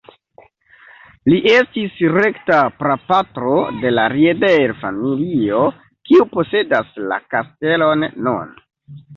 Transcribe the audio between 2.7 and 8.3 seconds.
prapatro de la Rieder-familio kiu posedas la kastelon